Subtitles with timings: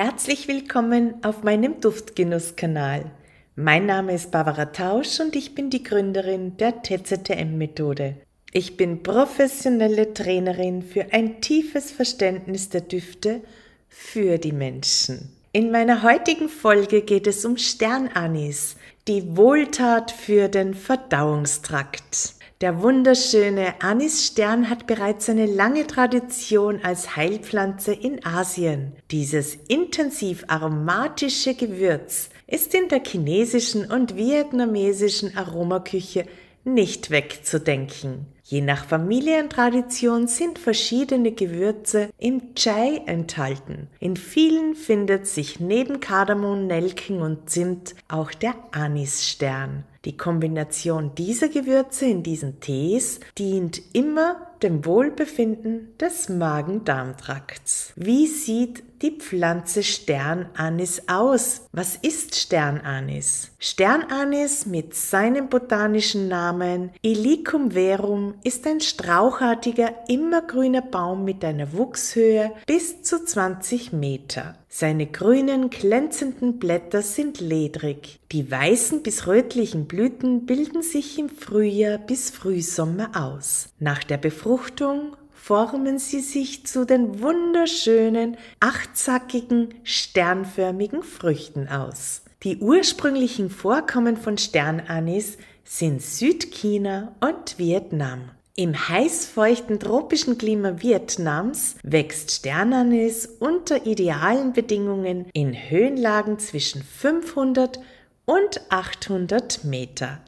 [0.00, 3.10] Herzlich willkommen auf meinem Duftgenusskanal.
[3.56, 8.14] Mein Name ist Barbara Tausch und ich bin die Gründerin der TZTM-Methode.
[8.52, 13.40] Ich bin professionelle Trainerin für ein tiefes Verständnis der Düfte
[13.88, 15.32] für die Menschen.
[15.50, 18.76] In meiner heutigen Folge geht es um Sternanis,
[19.08, 22.37] die Wohltat für den Verdauungstrakt.
[22.60, 28.94] Der wunderschöne Anisstern hat bereits eine lange Tradition als Heilpflanze in Asien.
[29.12, 36.26] Dieses intensiv aromatische Gewürz ist in der chinesischen und vietnamesischen Aromaküche
[36.64, 38.26] nicht wegzudenken.
[38.42, 43.86] Je nach Familientradition sind verschiedene Gewürze im Chai enthalten.
[44.00, 49.84] In vielen findet sich neben Kardamom, Nelken und Zimt auch der Anisstern.
[50.08, 57.92] Die Kombination dieser Gewürze in diesen Tees dient immer dem Wohlbefinden des Magen-Darm-Trakts.
[57.94, 61.62] Wie sieht die Pflanze Sternanis aus?
[61.72, 63.50] Was ist Sternanis?
[63.58, 72.52] Sternanis mit seinem botanischen Namen Ilicum verum ist ein strauchartiger, immergrüner Baum mit einer Wuchshöhe
[72.66, 74.56] bis zu 20 Meter.
[74.68, 78.20] Seine grünen, glänzenden Blätter sind ledrig.
[78.32, 83.70] Die weißen bis rötlichen Blüten bilden sich im Frühjahr bis Frühsommer aus.
[83.78, 92.22] Nach der Befruchtung formen sie sich zu den wunderschönen, achtzackigen, sternförmigen Früchten aus.
[92.42, 98.30] Die ursprünglichen Vorkommen von Sternanis sind Südchina und Vietnam.
[98.56, 107.78] Im heißfeuchten tropischen Klima Vietnams wächst Sternanis unter idealen Bedingungen in Höhenlagen zwischen 500
[108.24, 110.20] und 800 Meter.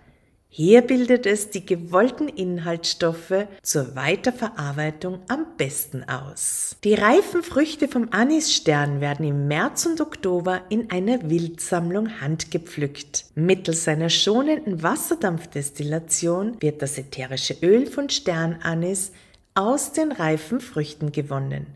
[0.63, 6.77] Hier bildet es die gewollten Inhaltsstoffe zur Weiterverarbeitung am besten aus.
[6.85, 13.25] Die reifen Früchte vom Anisstern werden im März und Oktober in einer Wildsammlung handgepflückt.
[13.35, 19.13] Mittels seiner schonenden Wasserdampfdestillation wird das ätherische Öl von Sternanis
[19.55, 21.69] aus den reifen Früchten gewonnen.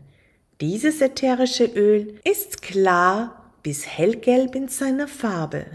[0.61, 5.65] Dieses ätherische Öl ist klar bis hellgelb in seiner Farbe.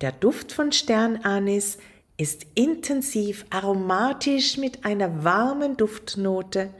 [0.00, 1.78] Der Duft von Sternanis
[2.22, 6.70] ist intensiv aromatisch mit einer warmen Duftnote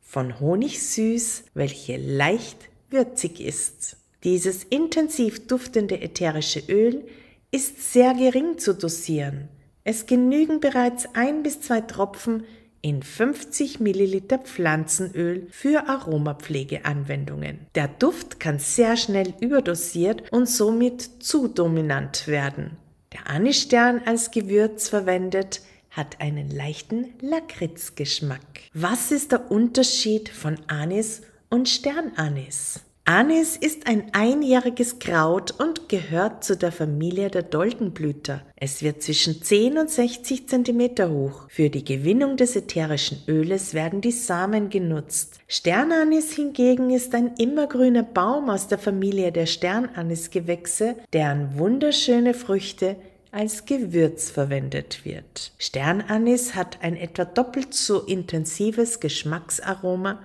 [0.00, 2.56] von Honig süß, welche leicht
[2.88, 3.98] würzig ist.
[4.24, 7.04] Dieses intensiv duftende ätherische Öl
[7.50, 9.50] ist sehr gering zu dosieren.
[9.84, 12.44] Es genügen bereits ein bis zwei Tropfen
[12.80, 17.66] in 50 Milliliter Pflanzenöl für Aromapflegeanwendungen.
[17.74, 22.78] Der Duft kann sehr schnell überdosiert und somit zu dominant werden.
[23.12, 28.40] Der Anisstern als Gewürz verwendet hat einen leichten Lakritzgeschmack.
[28.74, 32.80] Was ist der Unterschied von Anis und Sternanis?
[33.08, 38.42] Anis ist ein einjähriges Kraut und gehört zu der Familie der Doldenblüter.
[38.56, 41.46] Es wird zwischen 10 und 60 cm hoch.
[41.48, 45.38] Für die Gewinnung des ätherischen Öles werden die Samen genutzt.
[45.46, 52.96] Sternanis hingegen ist ein immergrüner Baum aus der Familie der Sternanisgewächse, deren wunderschöne Früchte
[53.30, 55.52] als Gewürz verwendet wird.
[55.58, 60.18] Sternanis hat ein etwa doppelt so intensives Geschmacksaroma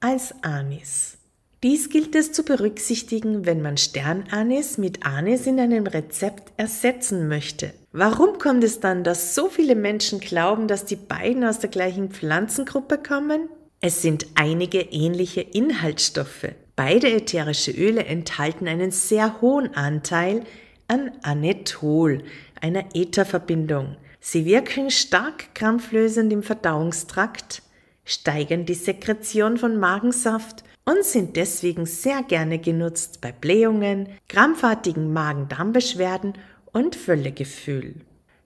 [0.00, 1.16] als Anis.
[1.62, 7.72] Dies gilt es zu berücksichtigen, wenn man Sternanis mit Anis in einem Rezept ersetzen möchte.
[7.92, 12.10] Warum kommt es dann, dass so viele Menschen glauben, dass die beiden aus der gleichen
[12.10, 13.48] Pflanzengruppe kommen?
[13.80, 16.48] Es sind einige ähnliche Inhaltsstoffe.
[16.76, 20.42] Beide ätherische Öle enthalten einen sehr hohen Anteil
[20.88, 22.22] an Anethol,
[22.60, 23.96] einer Ätherverbindung.
[24.20, 27.62] Sie wirken stark krampflösend im Verdauungstrakt,
[28.04, 36.34] steigern die Sekretion von Magensaft und sind deswegen sehr gerne genutzt bei Blähungen, krampfartigen Magen-Darm-Beschwerden
[36.72, 37.96] und Völlegefühl.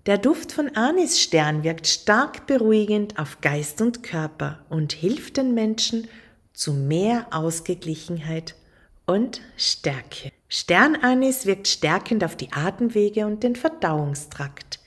[0.06, 6.09] Der Duft von Anisstern wirkt stark beruhigend auf Geist und Körper und hilft den Menschen
[6.55, 8.54] zu mehr Ausgeglichenheit
[9.07, 10.33] und Stärke.
[10.48, 14.81] Sternanis wirkt stärkend auf die Atemwege und den Verdauungstrakt.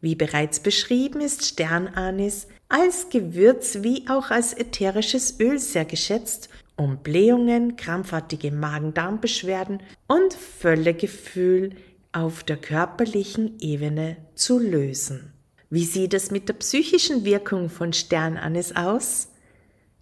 [0.00, 6.48] Wie bereits beschrieben ist Sternanis als Gewürz wie auch als ätherisches Öl sehr geschätzt
[6.82, 11.70] um Blähungen, krampfartige Magen-Darm-Beschwerden und Völlegefühl
[12.12, 15.32] auf der körperlichen Ebene zu lösen.
[15.70, 19.28] Wie sieht es mit der psychischen Wirkung von Sternanis aus?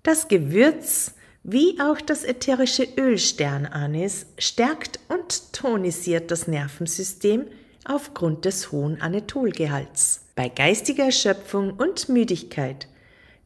[0.03, 7.47] Das Gewürz wie auch das ätherische Öl Sternanis stärkt und tonisiert das Nervensystem
[7.85, 10.27] aufgrund des hohen Anetholgehalts.
[10.35, 12.89] Bei geistiger Erschöpfung und Müdigkeit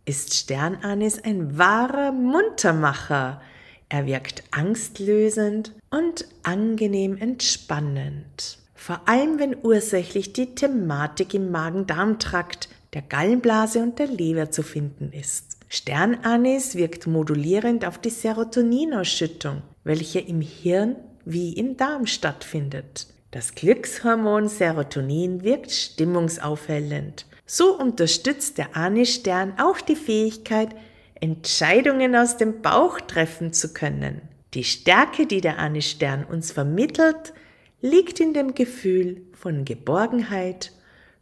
[0.05, 3.41] ist Sternanis ein wahrer Muntermacher.
[3.89, 8.59] Er wirkt angstlösend und angenehm entspannend.
[8.75, 15.11] Vor allem, wenn ursächlich die Thematik im Magen-Darm-Trakt, der Gallenblase und der Leber zu finden
[15.13, 15.59] ist.
[15.69, 23.09] Sternanis wirkt modulierend auf die Serotoninausschüttung, welche im Hirn wie im Darm stattfindet.
[23.31, 27.27] Das Glückshormon Serotonin wirkt stimmungsaufhellend.
[27.47, 30.75] So unterstützt der Anisstern auch die Fähigkeit,
[31.21, 34.23] Entscheidungen aus dem Bauch treffen zu können.
[34.55, 37.35] Die Stärke, die der Anisstern uns vermittelt,
[37.81, 40.73] liegt in dem Gefühl von Geborgenheit,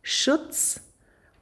[0.03, 0.81] Schutz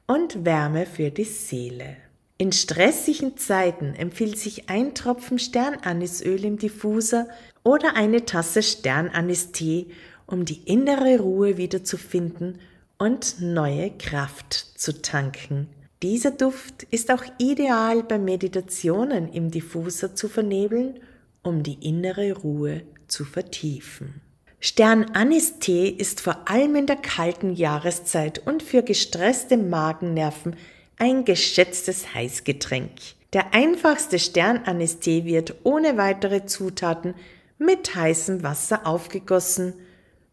[0.07, 1.97] und Wärme für die Seele.
[2.37, 7.27] In stressigen Zeiten empfiehlt sich ein Tropfen Sternanisöl im Diffuser
[7.63, 9.91] oder eine Tasse Sternanis-Tee,
[10.25, 12.59] um die innere Ruhe wiederzufinden
[12.97, 15.67] und neue Kraft zu tanken.
[16.01, 20.99] Dieser Duft ist auch ideal bei Meditationen im Diffuser zu vernebeln,
[21.43, 24.21] um die innere Ruhe zu vertiefen.
[24.59, 30.55] Sternanis-Tee ist vor allem in der kalten Jahreszeit und für gestresste Magennerven
[30.97, 32.91] ein geschätztes Heißgetränk.
[33.33, 37.13] Der einfachste Sternanis-Tee wird ohne weitere Zutaten
[37.59, 39.73] mit heißem Wasser aufgegossen,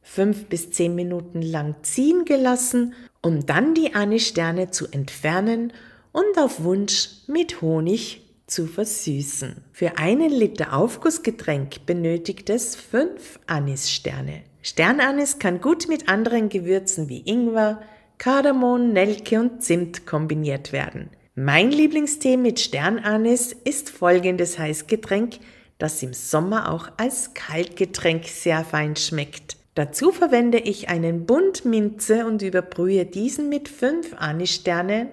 [0.02, 5.72] fünf bis zehn Minuten lang ziehen gelassen, um dann die Anissterne zu entfernen
[6.12, 9.62] und auf Wunsch mit Honig zu versüßen.
[9.72, 14.42] Für einen Liter Aufgussgetränk benötigt es fünf Anissterne.
[14.62, 17.80] Sternanis kann gut mit anderen Gewürzen wie Ingwer,
[18.16, 21.10] Kardamom, Nelke und Zimt kombiniert werden.
[21.34, 25.38] Mein Lieblingstee mit Sternanis ist folgendes Heißgetränk,
[25.78, 29.57] das im Sommer auch als Kaltgetränk sehr fein schmeckt.
[29.78, 35.06] Dazu verwende ich einen Bund Minze und überbrühe diesen mit fünf Anissternen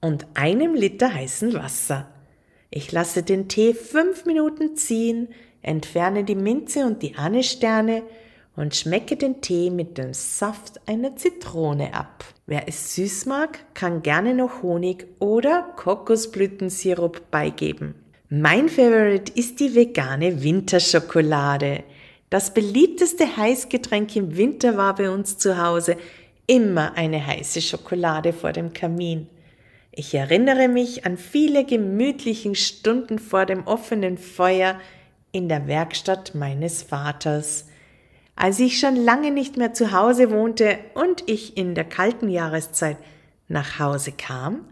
[0.00, 2.08] und einem Liter heißen Wasser.
[2.72, 5.28] Ich lasse den Tee fünf Minuten ziehen,
[5.62, 8.02] entferne die Minze und die Anissterne
[8.56, 12.24] und schmecke den Tee mit dem Saft einer Zitrone ab.
[12.46, 17.94] Wer es süß mag, kann gerne noch Honig oder Kokosblütensirup beigeben.
[18.28, 21.84] Mein Favorite ist die vegane Winterschokolade.
[22.34, 25.96] Das beliebteste Heißgetränk im Winter war bei uns zu Hause
[26.48, 29.28] immer eine heiße Schokolade vor dem Kamin.
[29.92, 34.80] Ich erinnere mich an viele gemütlichen Stunden vor dem offenen Feuer
[35.30, 37.68] in der Werkstatt meines Vaters.
[38.34, 42.96] Als ich schon lange nicht mehr zu Hause wohnte und ich in der kalten Jahreszeit
[43.46, 44.64] nach Hause kam,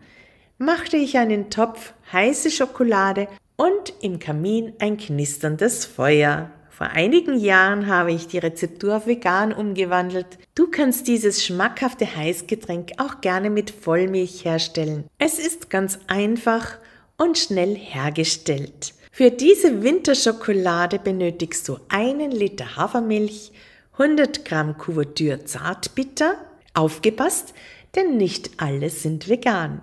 [0.58, 6.50] machte ich einen Topf heiße Schokolade und im Kamin ein knisterndes Feuer.
[6.72, 10.38] Vor einigen Jahren habe ich die Rezeptur auf vegan umgewandelt.
[10.54, 15.04] Du kannst dieses schmackhafte Heißgetränk auch gerne mit Vollmilch herstellen.
[15.18, 16.78] Es ist ganz einfach
[17.18, 18.94] und schnell hergestellt.
[19.10, 23.52] Für diese Winterschokolade benötigst du einen Liter Hafermilch,
[23.98, 26.36] 100 Gramm Kuvertür Zartbitter,
[26.72, 27.52] aufgepasst,
[27.94, 29.82] denn nicht alle sind vegan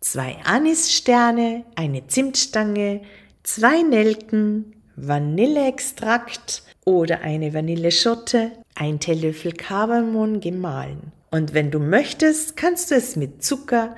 [0.00, 3.02] zwei Anissterne, eine Zimtstange,
[3.42, 11.12] zwei Nelken, Vanilleextrakt oder eine Vanilleschotte, ein Teelöffel Kardamom gemahlen.
[11.30, 13.94] Und wenn du möchtest, kannst du es mit Zucker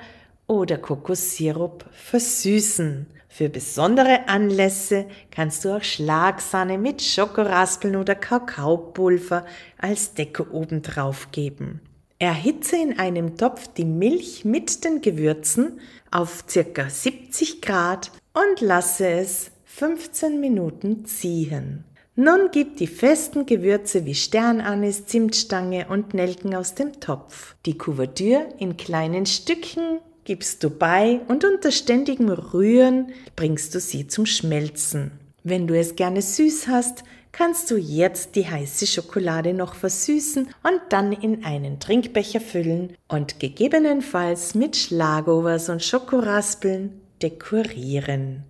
[0.47, 3.07] oder Kokossirup versüßen.
[3.27, 9.45] Für besondere Anlässe kannst du auch Schlagsahne mit Schokoraspeln oder Kakaopulver
[9.79, 11.81] als Decke obendrauf geben.
[12.19, 15.79] Erhitze in einem Topf die Milch mit den Gewürzen
[16.11, 16.87] auf ca.
[16.87, 21.83] 70 Grad und lasse es 15 Minuten ziehen.
[22.15, 27.55] Nun gib die festen Gewürze wie Sternanis, Zimtstange und Nelken aus dem Topf.
[27.65, 34.05] Die Kuvertür in kleinen Stückchen gibst du bei und unter ständigem Rühren bringst du sie
[34.05, 35.09] zum Schmelzen.
[35.43, 40.81] Wenn du es gerne süß hast, kannst du jetzt die heiße Schokolade noch versüßen und
[40.89, 46.91] dann in einen Trinkbecher füllen und gegebenenfalls mit Schlagovers und Schokoraspeln
[47.23, 48.43] dekorieren.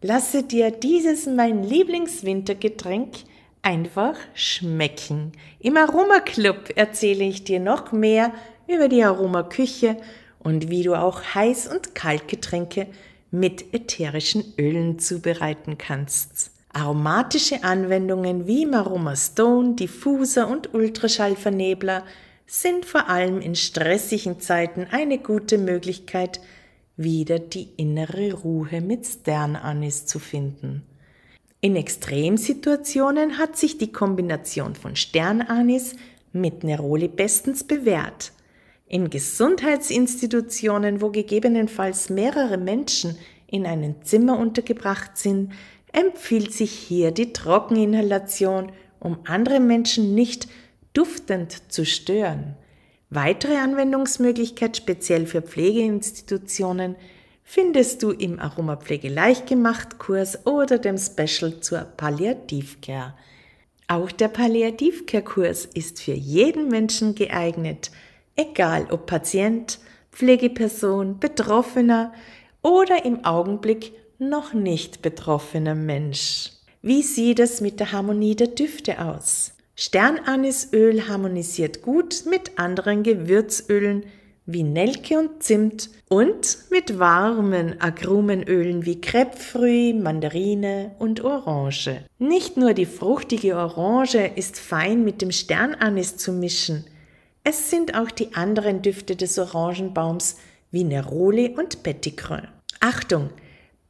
[0.00, 3.14] Lasse dir dieses mein Lieblingswintergetränk
[3.62, 5.32] einfach schmecken.
[5.58, 8.32] Im Aromaclub erzähle ich dir noch mehr
[8.68, 9.96] über die Aromaküche
[10.38, 12.86] und wie du auch Heiß- und Kaltgetränke
[13.32, 16.52] mit ätherischen Ölen zubereiten kannst.
[16.72, 22.04] Aromatische Anwendungen wie Maroma Stone, Diffuser und Ultraschallvernebler
[22.46, 26.40] sind vor allem in stressigen Zeiten eine gute Möglichkeit,
[26.98, 30.82] wieder die innere Ruhe mit Sternanis zu finden.
[31.60, 35.96] In Extremsituationen hat sich die Kombination von Sternanis
[36.32, 38.32] mit Neroli bestens bewährt.
[38.86, 45.52] In Gesundheitsinstitutionen, wo gegebenenfalls mehrere Menschen in einem Zimmer untergebracht sind,
[45.92, 50.48] empfiehlt sich hier die Trockeninhalation, um andere Menschen nicht
[50.92, 52.56] duftend zu stören.
[53.10, 56.96] Weitere Anwendungsmöglichkeit speziell für Pflegeinstitutionen
[57.42, 63.14] findest du im Aromapflege Leichtgemacht Kurs oder dem Special zur Palliativcare.
[63.86, 67.90] Auch der Palliativcare Kurs ist für jeden Menschen geeignet,
[68.36, 69.78] egal ob Patient,
[70.12, 72.12] Pflegeperson, Betroffener
[72.60, 76.50] oder im Augenblick noch nicht betroffener Mensch.
[76.82, 79.54] Wie sieht es mit der Harmonie der Düfte aus?
[79.80, 84.06] Sternanisöl harmonisiert gut mit anderen Gewürzölen
[84.44, 92.04] wie Nelke und Zimt und mit warmen Agrumenölen wie Crepefruit, Mandarine und Orange.
[92.18, 96.84] Nicht nur die fruchtige Orange ist fein mit dem Sternanis zu mischen,
[97.44, 100.38] es sind auch die anderen Düfte des Orangenbaums
[100.72, 102.48] wie Neroli und Petitcron.
[102.80, 103.30] Achtung!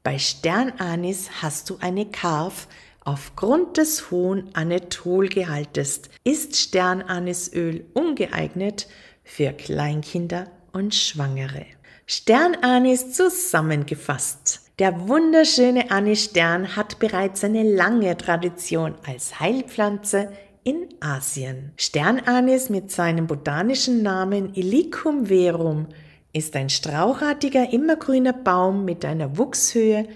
[0.04, 2.68] Bei Sternanis hast du eine Karf.
[3.08, 8.86] Aufgrund des hohen Anetholgehaltes ist Sternanisöl ungeeignet
[9.24, 11.64] für Kleinkinder und Schwangere.
[12.04, 14.60] Sternanis zusammengefasst.
[14.78, 20.30] Der wunderschöne Anisstern hat bereits eine lange Tradition als Heilpflanze
[20.62, 21.72] in Asien.
[21.78, 25.86] Sternanis mit seinem botanischen Namen Ilicum verum
[26.34, 30.06] ist ein strauchartiger immergrüner Baum mit einer Wuchshöhe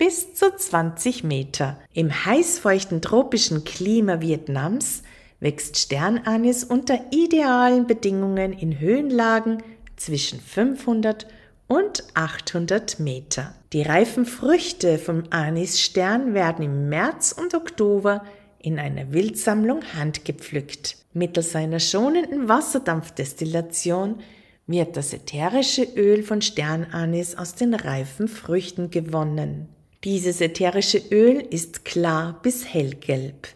[0.00, 1.78] bis zu 20 Meter.
[1.92, 5.02] Im heißfeuchten tropischen Klima Vietnams
[5.40, 9.62] wächst Sternanis unter idealen Bedingungen in Höhenlagen
[9.96, 11.26] zwischen 500
[11.68, 13.54] und 800 Meter.
[13.74, 18.24] Die reifen Früchte vom Anisstern werden im März und Oktober
[18.58, 20.96] in einer Wildsammlung handgepflückt.
[21.12, 24.20] Mittels einer schonenden Wasserdampfdestillation
[24.66, 29.68] wird das ätherische Öl von Sternanis aus den reifen Früchten gewonnen.
[30.04, 33.48] Dieses ätherische Öl ist klar bis hellgelb.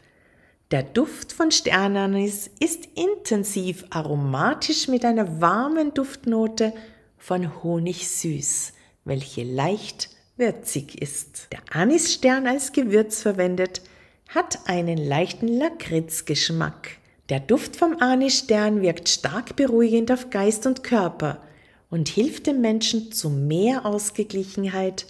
[0.73, 6.75] Der Duft von Sternanis ist intensiv aromatisch mit einer warmen Duftnote
[7.17, 8.75] von Honig süß,
[9.07, 11.49] welche leicht würzig ist.
[11.51, 13.81] Der Anisstern als Gewürz verwendet
[14.29, 16.99] hat einen leichten Lakritzgeschmack.
[17.31, 21.41] Der Duft vom Anisstern wirkt stark beruhigend auf Geist und Körper
[21.89, 25.07] und hilft dem Menschen zu mehr Ausgeglichenheit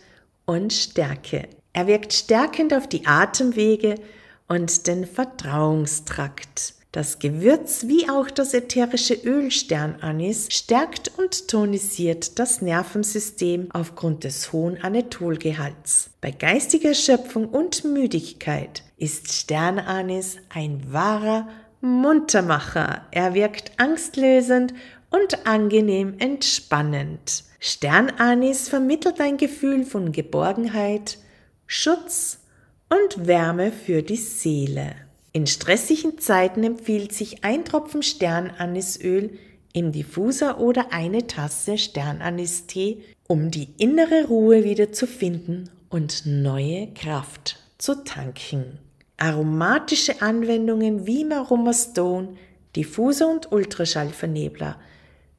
[0.47, 1.49] und Stärke.
[1.73, 3.97] Er wirkt stärkend auf die Atemwege
[4.49, 6.75] und den Verdauungstrakt.
[6.93, 14.53] Das Gewürz wie auch das ätherische Öl Sternanis stärkt und tonisiert das Nervensystem aufgrund des
[14.53, 16.11] hohen Anetholgehalts.
[16.21, 21.49] Bei geistiger Erschöpfung und Müdigkeit ist Sternanis ein wahrer
[21.81, 23.03] Muntermacher.
[23.11, 24.73] Er wirkt angstlösend
[25.15, 27.45] und angenehm entspannend.
[27.61, 31.19] Sternanis vermittelt ein Gefühl von Geborgenheit,
[31.67, 32.41] Schutz
[32.89, 34.97] und Wärme für die Seele.
[35.33, 39.39] In stressigen Zeiten empfiehlt sich ein Tropfen Sternanisöl
[39.73, 46.89] im Diffuser oder eine Tasse Sternanis-Tee, um die innere Ruhe wieder zu finden und neue
[46.93, 48.79] Kraft zu tanken.
[49.17, 52.37] Aromatische Anwendungen wie Aroma Stone,
[52.75, 54.77] Diffuser und Ultraschallvernebler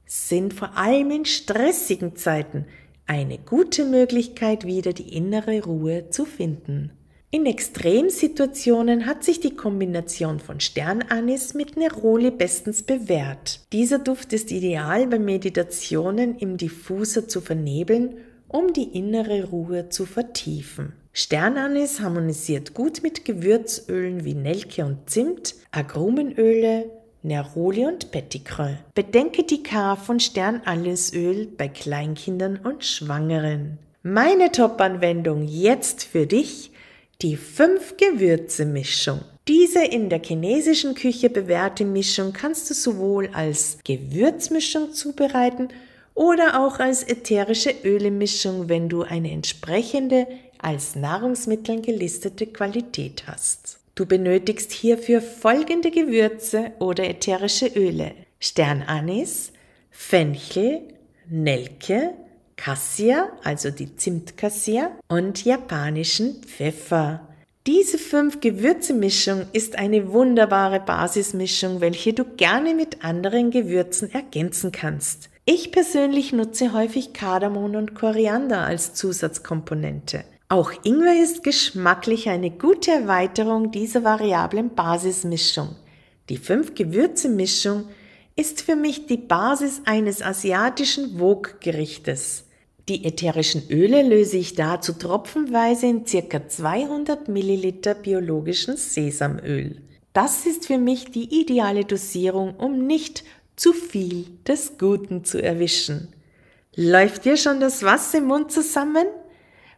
[0.06, 2.66] sind vor allem in stressigen Zeiten
[3.08, 6.92] eine gute Möglichkeit, wieder die innere Ruhe zu finden.
[7.32, 13.60] In Extremsituationen hat sich die Kombination von Sternanis mit Neroli bestens bewährt.
[13.74, 18.16] Dieser Duft ist ideal bei Meditationen im Diffuser zu vernebeln,
[18.48, 20.94] um die innere Ruhe zu vertiefen.
[21.12, 26.90] Sternanis harmonisiert gut mit Gewürzölen wie Nelke und Zimt, Agrumenöle,
[27.26, 28.78] Neroli und Petitcron.
[28.94, 33.80] Bedenke die K von Sternanisöl bei Kleinkindern und Schwangeren.
[34.04, 36.72] Meine Top-Anwendung jetzt für dich
[37.24, 39.22] die Fünf-Gewürze-Mischung.
[39.48, 45.70] Diese in der chinesischen Küche bewährte Mischung kannst du sowohl als Gewürzmischung zubereiten
[46.14, 50.28] oder auch als ätherische Ölemischung, wenn du eine entsprechende
[50.60, 53.80] als Nahrungsmittel gelistete Qualität hast.
[53.96, 59.54] Du benötigst hierfür folgende Gewürze oder ätherische Öle: Sternanis,
[59.90, 60.82] Fenchel,
[61.30, 62.14] Nelke,
[62.58, 67.28] Cassia, also die Zimtcassia, und japanischen Pfeffer.
[67.66, 75.30] Diese fünf Gewürzemischung ist eine wunderbare Basismischung, welche du gerne mit anderen Gewürzen ergänzen kannst.
[75.46, 80.26] Ich persönlich nutze häufig Kardamom und Koriander als Zusatzkomponente.
[80.48, 85.76] Auch Ingwer ist geschmacklich eine gute Erweiterung dieser variablen Basismischung.
[86.30, 87.86] Die fünf Gewürzemischung
[88.36, 92.44] ist für mich die Basis eines asiatischen Wok-Gerichtes.
[92.88, 99.82] Die ätherischen Öle löse ich dazu tropfenweise in circa 200 Milliliter biologischen Sesamöl.
[100.14, 103.24] Das ist für mich die ideale Dosierung, um nicht
[103.56, 106.10] zu viel des Guten zu erwischen.
[106.76, 109.08] Läuft dir schon das Wasser im Mund zusammen?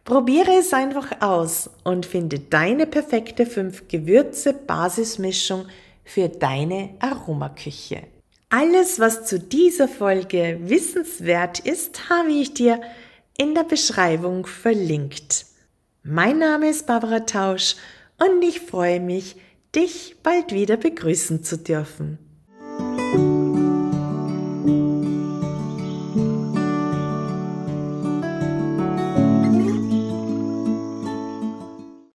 [0.08, 5.66] Probiere es einfach aus und finde deine perfekte 5 Gewürze Basismischung
[6.02, 8.04] für deine Aromaküche.
[8.48, 12.80] Alles, was zu dieser Folge wissenswert ist, habe ich dir
[13.36, 15.44] in der Beschreibung verlinkt.
[16.02, 17.76] Mein Name ist Barbara Tausch
[18.18, 19.36] und ich freue mich,
[19.74, 22.18] dich bald wieder begrüßen zu dürfen.